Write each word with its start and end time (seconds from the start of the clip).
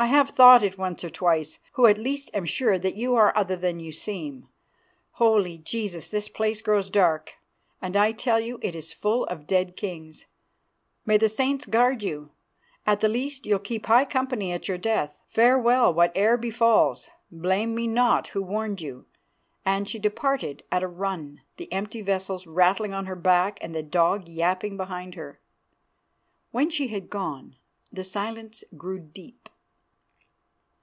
I 0.00 0.06
have 0.06 0.30
thought 0.30 0.62
it 0.62 0.78
once 0.78 1.02
or 1.02 1.10
twice, 1.10 1.58
who 1.72 1.86
at 1.86 1.98
least 1.98 2.30
am 2.32 2.44
sure 2.44 2.78
that 2.78 2.94
you 2.94 3.16
are 3.16 3.36
other 3.36 3.56
than 3.56 3.80
you 3.80 3.90
seem. 3.90 4.48
Holy 5.14 5.58
Jesus! 5.58 6.08
this 6.08 6.28
place 6.28 6.62
grows 6.62 6.88
dark, 6.88 7.34
and 7.82 7.96
I 7.96 8.12
tell 8.12 8.38
you 8.38 8.60
it 8.62 8.76
is 8.76 8.92
full 8.92 9.24
of 9.24 9.48
dead 9.48 9.74
kings. 9.76 10.24
May 11.04 11.16
the 11.16 11.28
Saints 11.28 11.66
guard 11.66 12.04
you; 12.04 12.30
at 12.86 13.00
the 13.00 13.08
least, 13.08 13.44
you'll 13.44 13.58
keep 13.58 13.86
high 13.86 14.04
company 14.04 14.52
at 14.52 14.68
your 14.68 14.78
death. 14.78 15.18
Farewell; 15.26 15.92
whate'er 15.92 16.36
befalls, 16.36 17.08
blame 17.32 17.74
me 17.74 17.88
not 17.88 18.28
who 18.28 18.40
warned 18.42 18.80
you," 18.80 19.04
and 19.64 19.88
she 19.88 19.98
departed 19.98 20.62
at 20.70 20.84
a 20.84 20.86
run, 20.86 21.40
the 21.56 21.72
empty 21.72 22.02
vessels 22.02 22.46
rattling 22.46 22.94
on 22.94 23.06
her 23.06 23.16
back 23.16 23.58
and 23.60 23.74
the 23.74 23.82
dog 23.82 24.28
yapping 24.28 24.76
behind 24.76 25.16
her. 25.16 25.40
When 26.52 26.70
she 26.70 26.86
had 26.86 27.10
gone 27.10 27.56
the 27.92 28.04
silence 28.04 28.62
grew 28.76 29.00
deep. 29.00 29.48